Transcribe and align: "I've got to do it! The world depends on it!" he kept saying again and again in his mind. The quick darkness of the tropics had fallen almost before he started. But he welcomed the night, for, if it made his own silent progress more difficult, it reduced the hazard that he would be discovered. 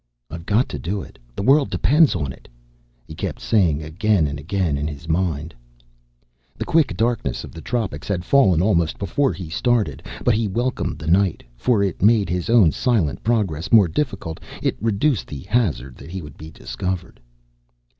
"I've 0.31 0.47
got 0.47 0.67
to 0.69 0.79
do 0.79 1.03
it! 1.03 1.19
The 1.35 1.43
world 1.43 1.69
depends 1.69 2.15
on 2.15 2.33
it!" 2.33 2.47
he 3.07 3.13
kept 3.13 3.39
saying 3.39 3.83
again 3.83 4.25
and 4.25 4.39
again 4.39 4.75
in 4.75 4.87
his 4.87 5.07
mind. 5.07 5.53
The 6.57 6.65
quick 6.65 6.97
darkness 6.97 7.43
of 7.43 7.51
the 7.51 7.61
tropics 7.61 8.07
had 8.07 8.25
fallen 8.25 8.63
almost 8.63 8.97
before 8.97 9.31
he 9.31 9.47
started. 9.47 10.01
But 10.25 10.33
he 10.33 10.47
welcomed 10.47 10.97
the 10.97 11.05
night, 11.05 11.43
for, 11.55 11.83
if 11.83 11.91
it 11.91 12.01
made 12.01 12.29
his 12.31 12.49
own 12.49 12.71
silent 12.71 13.21
progress 13.21 13.71
more 13.71 13.87
difficult, 13.87 14.39
it 14.63 14.75
reduced 14.81 15.27
the 15.27 15.41
hazard 15.41 15.97
that 15.97 16.09
he 16.09 16.23
would 16.23 16.35
be 16.35 16.49
discovered. 16.49 17.19